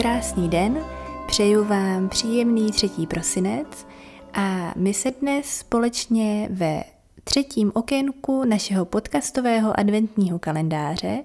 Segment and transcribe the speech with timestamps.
[0.00, 0.84] Krásný den,
[1.26, 3.86] přeju vám příjemný třetí prosinec
[4.32, 6.84] a my se dnes společně ve
[7.24, 11.24] třetím okénku našeho podcastového adventního kalendáře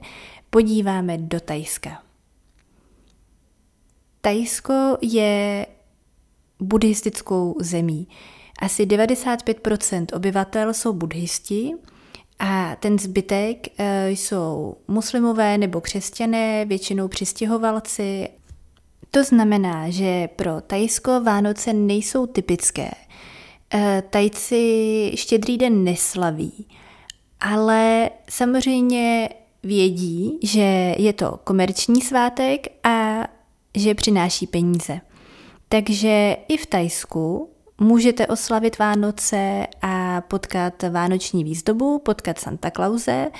[0.49, 2.03] podíváme do Tajska.
[4.21, 5.67] Tajsko je
[6.59, 8.07] buddhistickou zemí.
[8.59, 11.73] Asi 95% obyvatel jsou buddhisti
[12.39, 18.29] a ten zbytek eh, jsou muslimové nebo křesťané, většinou přistěhovalci.
[19.15, 22.91] To znamená, že pro Tajsko Vánoce nejsou typické.
[23.73, 26.67] Eh, Tajci štědrý den neslaví,
[27.39, 29.29] ale samozřejmě
[29.63, 33.27] vědí, že je to komerční svátek a
[33.75, 35.01] že přináší peníze.
[35.69, 37.49] Takže i v Tajsku
[37.81, 39.94] můžete oslavit Vánoce a
[40.27, 43.31] potkat vánoční výzdobu, potkat Santa Clause,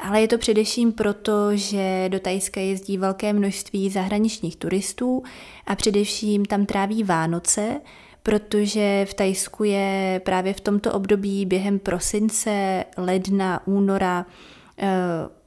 [0.00, 5.22] ale je to především proto, že do Tajska jezdí velké množství zahraničních turistů
[5.66, 7.80] a především tam tráví Vánoce,
[8.22, 14.26] protože v Tajsku je právě v tomto období během prosince, ledna, února
[14.78, 14.88] eh,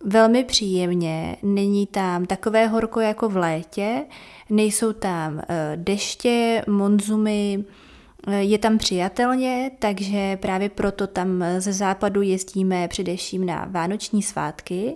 [0.06, 1.38] velmi příjemně.
[1.44, 4.06] Není tam takové horko jako v létě,
[4.50, 7.64] nejsou tam eh, deště, monzumy,
[8.40, 14.96] je tam přijatelně, takže právě proto tam ze západu jezdíme především na vánoční svátky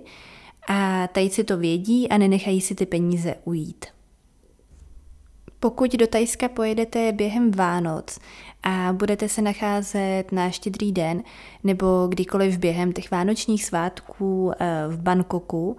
[0.68, 3.86] a tajci to vědí a nenechají si ty peníze ujít.
[5.60, 8.20] Pokud do Tajska pojedete během Vánoc
[8.64, 11.24] a budete se nacházet na štědrý den
[11.64, 15.78] nebo kdykoliv během těch vánočních svátků eh, v Bangkoku,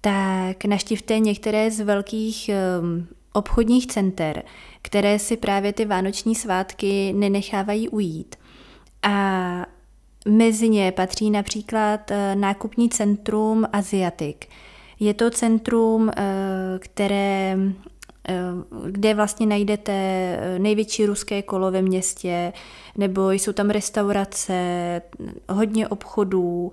[0.00, 4.42] tak naštivte některé z velkých ehm, obchodních center,
[4.82, 8.36] které si právě ty vánoční svátky nenechávají ujít.
[9.02, 9.66] A
[10.28, 14.46] mezi ně patří například eh, nákupní centrum Asiatik.
[15.00, 16.22] Je to centrum, eh,
[16.78, 17.56] které
[18.28, 18.34] Eh,
[18.90, 22.52] kde vlastně najdete největší ruské kolo ve městě,
[22.96, 25.02] nebo jsou tam restaurace,
[25.48, 26.72] hodně obchodů,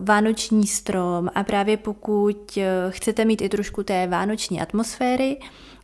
[0.00, 2.58] vánoční strom a právě pokud
[2.90, 5.36] chcete mít i trošku té vánoční atmosféry,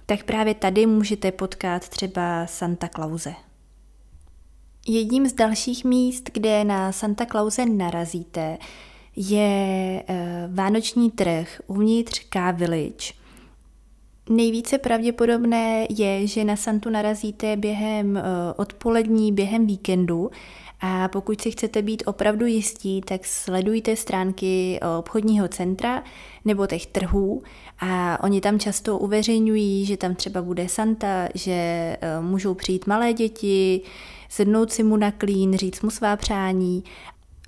[0.06, 3.34] tak právě tady můžete potkat třeba Santa Clause.
[4.88, 8.58] Jedním z dalších míst, kde na Santa Clause narazíte,
[9.16, 10.02] je
[10.48, 13.12] vánoční trh uvnitř K Village–
[14.28, 18.22] Nejvíce pravděpodobné je, že na Santu narazíte během eh,
[18.56, 20.30] odpolední, během víkendu
[20.84, 26.04] a pokud si chcete být opravdu jistí, tak sledujte stránky eh, obchodního centra
[26.44, 27.42] nebo těch trhů.
[27.78, 33.12] A oni tam často uveřejňují, že tam třeba bude Santa, že eh, můžou přijít malé
[33.12, 33.80] děti,
[34.28, 36.84] sednout si mu na klín, říct mu svá přání.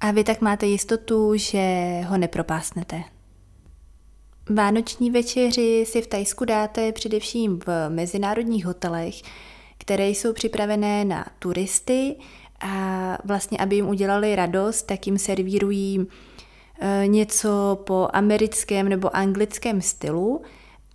[0.00, 3.03] A vy tak máte jistotu, že ho nepropásnete.
[4.50, 9.15] Vánoční večeři si v Tajsku dáte především v mezinárodních hotelech,
[9.78, 12.17] které jsou připravené na turisty
[12.60, 16.06] a vlastně, aby jim udělali radost, tak jim servírují
[16.81, 20.42] e, něco po americkém nebo anglickém stylu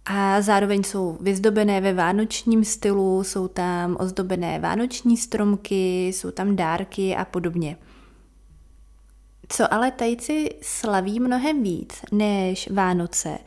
[0.06, 7.16] a zároveň jsou vyzdobené ve vánočním stylu, jsou tam ozdobené vánoční stromky, jsou tam dárky
[7.16, 7.78] a podobně.
[9.50, 13.38] Co ale tajci slaví mnohem víc než Vánoce,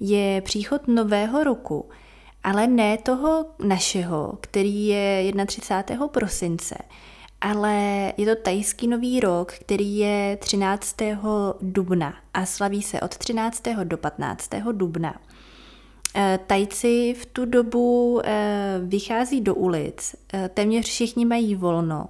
[0.00, 1.88] je příchod nového roku,
[2.44, 6.08] ale ne toho našeho, který je 31.
[6.08, 6.74] prosince,
[7.40, 10.96] ale je to tajský nový rok, který je 13.
[11.60, 13.62] dubna a slaví se od 13.
[13.84, 14.50] do 15.
[14.72, 15.20] dubna.
[16.14, 22.08] Eh, tajci v tu dobu eh, vychází do ulic, eh, téměř všichni mají volno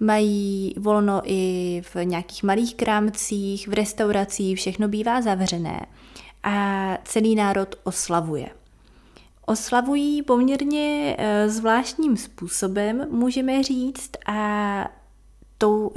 [0.00, 5.86] mají volno i v nějakých malých krámcích, v restauracích, všechno bývá zavřené
[6.42, 8.48] a celý národ oslavuje.
[9.46, 14.88] Oslavují poměrně eh, zvláštním způsobem, můžeme říct, a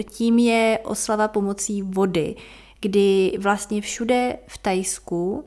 [0.09, 2.35] tím je oslava pomocí vody,
[2.81, 5.45] kdy vlastně všude v Tajsku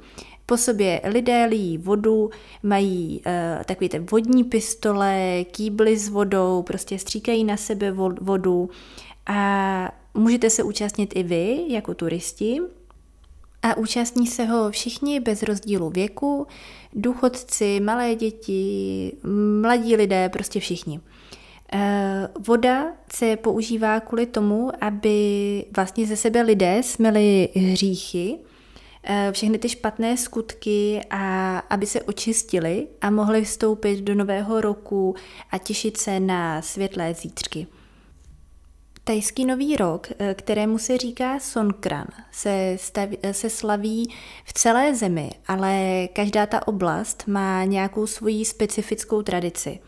[0.48, 2.30] po sobě lidé lijí vodu,
[2.62, 8.70] mají uh, takové ty vodní pistole, kýbly s vodou, prostě stříkají na sebe vodu
[9.26, 12.60] a můžete se účastnit i vy jako turisti.
[13.62, 16.46] A účastní se ho všichni bez rozdílu věku,
[16.92, 19.12] důchodci, malé děti,
[19.60, 21.00] mladí lidé, prostě všichni.
[21.72, 28.38] Eh, voda se používá kvůli tomu, aby vlastně ze sebe lidé smeli hříchy,
[29.10, 35.14] Eh, všechny ty špatné skutky a aby se očistili a mohli vstoupit do nového roku
[35.50, 37.66] a těšit se na světlé zítřky.
[39.08, 44.14] Tajský nový rok, eh, kterému se říká Songkran, se, staví, eh, se slaví
[44.44, 49.78] v celé zemi, ale každá ta oblast má nějakou svoji specifickou tradici.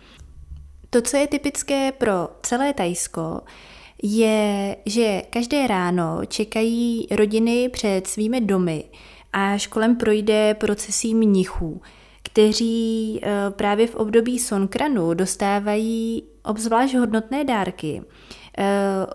[0.90, 3.40] To, co je typické pro celé Tajsko,
[4.02, 8.84] je, že každé ráno čekají rodiny před svými domy
[9.32, 11.82] a kolem projde procesí mnichů,
[12.23, 13.20] kteří
[13.50, 18.02] právě v období Sonkranu dostávají obzvlášť hodnotné dárky.
[18.61, 18.67] Uh,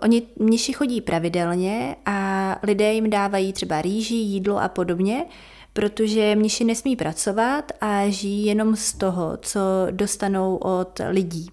[0.02, 5.24] oni mniši chodí pravidelně a lidé jim dávají třeba rýži, jídlo a podobně,
[5.72, 9.60] protože mniši nesmí pracovat a žijí jenom z toho, co
[9.90, 11.50] dostanou od lidí.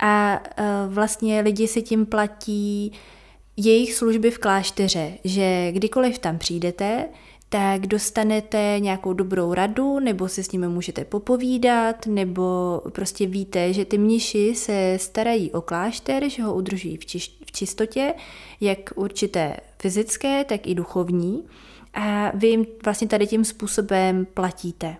[0.00, 2.92] A uh, vlastně lidi si tím platí
[3.56, 7.08] jejich služby v klášteře, že kdykoliv tam přijdete,
[7.52, 13.84] tak dostanete nějakou dobrou radu, nebo si s nimi můžete popovídat, nebo prostě víte, že
[13.84, 18.14] ty mniši se starají o klášter, že ho udržují v, čiš- v čistotě,
[18.60, 21.44] jak určité fyzické, tak i duchovní.
[21.94, 24.96] A vy jim vlastně tady tím způsobem platíte.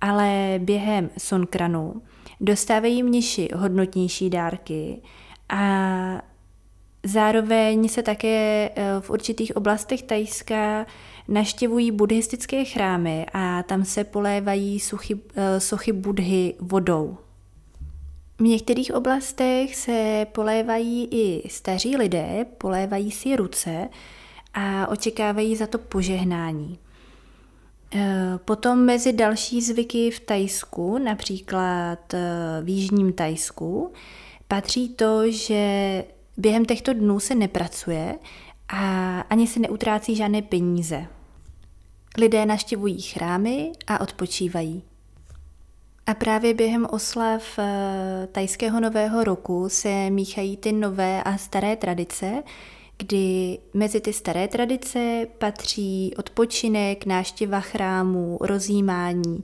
[0.00, 2.02] Ale během sonkranu
[2.40, 5.02] dostávají mniši hodnotnější dárky
[5.48, 5.64] a
[7.04, 10.86] zároveň se také eh, v určitých oblastech Tajska
[11.28, 17.16] naštěvují buddhistické chrámy a tam se polévají suchy, eh, sochy budhy vodou.
[18.38, 23.88] V některých oblastech se polévají i staří lidé, polévají si ruce
[24.54, 26.78] a očekávají za to požehnání.
[27.94, 32.14] Eh, potom mezi další zvyky v Tajsku, například
[32.62, 33.92] v Jižním Tajsku,
[34.48, 36.04] patří to, že
[36.36, 38.18] během těchto dnů se nepracuje
[38.68, 41.06] a ani se neutrácí žádné peníze.
[42.18, 44.82] Lidé naštěvují chrámy a odpočívají.
[46.06, 52.42] A právě během oslav eh, tajského nového roku se míchají ty nové a staré tradice,
[52.98, 59.40] kdy mezi ty staré tradice patří odpočinek, náštěva chrámů, rozjímání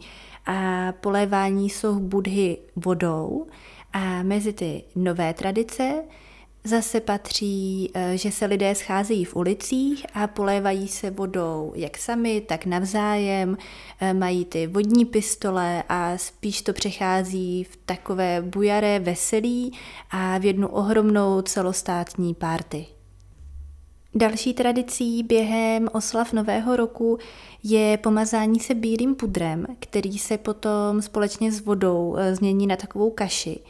[0.47, 3.47] a polévání soch budhy vodou.
[3.93, 6.03] A mezi ty nové tradice
[6.65, 12.41] Zase patří, eh, že se lidé scházejí v ulicích a polévají se vodou jak sami,
[12.41, 13.57] tak navzájem,
[14.01, 19.73] eh, mají ty vodní pistole a spíš to přechází v takové bujaré veselí
[20.11, 22.87] a v jednu ohromnou celostátní párty.
[24.15, 27.19] Další tradicí během oslav Nového roku
[27.63, 33.11] je pomazání se bílým pudrem, který se potom společně s vodou eh, změní na takovou
[33.11, 33.61] kaši.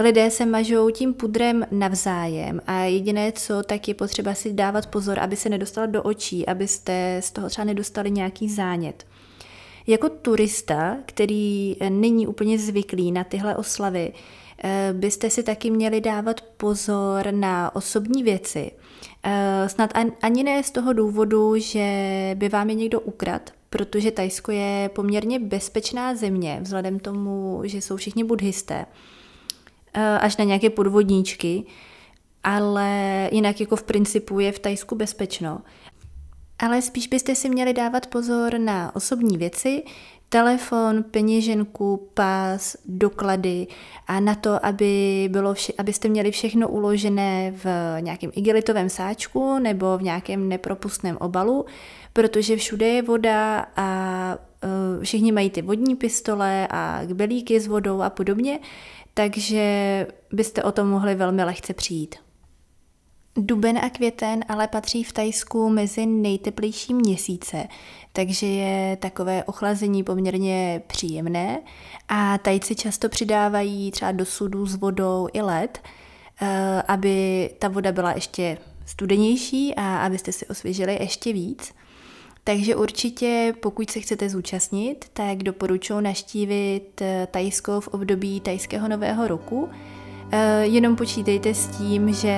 [0.00, 5.18] Lidé se mažou tím pudrem navzájem a jediné co, tak je potřeba si dávat pozor,
[5.18, 9.06] aby se nedostal do očí, abyste z toho třeba nedostali nějaký zánět.
[9.86, 14.12] Jako turista, který není úplně zvyklý na tyhle oslavy,
[14.64, 18.70] eh, byste si taky měli dávat pozor na osobní věci.
[19.22, 19.90] Eh, snad
[20.22, 21.86] ani ne z toho důvodu, že
[22.34, 27.96] by vám je někdo ukrad, protože Tajsko je poměrně bezpečná země, vzhledem tomu, že jsou
[27.96, 28.86] všichni buddhisté.
[29.94, 31.64] Eh, až na nějaké podvodníčky,
[32.44, 35.60] ale jinak jako v principu je v Tajsku bezpečno.
[36.58, 39.82] Ale spíš byste si měli dávat pozor na osobní věci,
[40.28, 43.66] telefon, peněženku, pás, doklady
[44.06, 47.66] a na to, aby bylo vše, abyste měli všechno uložené v
[48.00, 51.66] nějakém igelitovém sáčku nebo v nějakém nepropustném obalu,
[52.12, 54.38] protože všude je voda a
[55.02, 58.58] všichni mají ty vodní pistole a kbelíky s vodou a podobně,
[59.14, 62.16] takže byste o tom mohli velmi lehce přijít.
[63.36, 67.68] Duben a květen ale patří v Tajsku mezi nejteplejší měsíce,
[68.12, 71.60] takže je takové ochlazení poměrně příjemné
[72.08, 75.78] a Tajci často přidávají třeba do sudů s vodou i led,
[76.42, 81.72] eh, aby ta voda byla ještě studenější a abyste si osvěžili ještě víc.
[82.44, 89.28] Takže určitě, pokud se chcete zúčastnit, tak doporučuji naštívit eh, Tajsko v období tajského nového
[89.28, 89.68] roku.
[90.32, 92.36] Eh, jenom počítejte s tím, že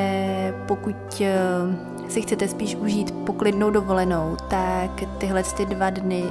[0.69, 6.25] pokud eh, si chcete spíš užít poklidnou dovolenou, tak tyhle ty dva dny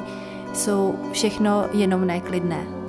[0.53, 2.80] jsou všechno jenom neklidné.